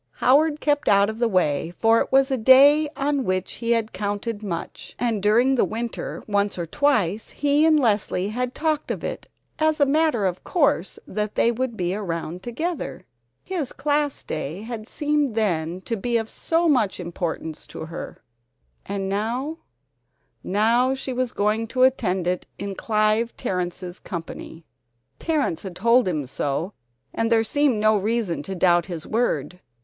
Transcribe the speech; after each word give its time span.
Howard 0.13 0.59
kept 0.59 0.87
out 0.89 1.11
of 1.11 1.19
the 1.19 1.27
way, 1.27 1.71
for 1.77 1.99
it 2.01 2.11
was 2.11 2.31
a 2.31 2.37
day 2.39 2.89
on 2.95 3.23
which 3.23 3.51
he 3.61 3.69
had 3.73 3.93
counted 3.93 4.41
much, 4.41 4.95
and 4.97 5.21
during 5.21 5.53
the 5.53 5.63
winter 5.63 6.23
once 6.25 6.57
or 6.57 6.65
twice 6.65 7.29
he 7.29 7.67
and 7.67 7.79
Leslie 7.79 8.29
had 8.29 8.55
talked 8.55 8.89
of 8.89 9.03
it 9.03 9.27
as 9.59 9.79
a 9.79 9.85
matter 9.85 10.25
of 10.25 10.43
course 10.43 10.97
that 11.05 11.35
they 11.35 11.51
would 11.51 11.77
be 11.77 11.93
around 11.93 12.41
together. 12.41 13.05
His 13.43 13.71
Class 13.71 14.23
Day 14.23 14.63
had 14.63 14.87
seemed 14.87 15.35
then 15.35 15.81
to 15.81 15.95
be 15.95 16.17
of 16.17 16.31
so 16.31 16.67
much 16.67 16.99
importance 16.99 17.67
to 17.67 17.85
her 17.85 18.17
and 18.87 19.07
now 19.07 19.59
now 20.43 20.95
she 20.95 21.13
was 21.13 21.31
going 21.31 21.67
to 21.67 21.83
attend 21.83 22.25
it 22.25 22.47
in 22.57 22.73
Clive 22.73 23.37
Terrence's 23.37 23.99
company! 23.99 24.65
Terrence 25.19 25.61
had 25.61 25.75
told 25.75 26.07
him 26.07 26.25
so, 26.25 26.73
and 27.13 27.31
there 27.31 27.43
seemed 27.43 27.79
no 27.79 27.95
reason 27.95 28.41
to 28.41 28.55
doubt 28.55 28.87
his 28.87 29.05
word. 29.05 29.59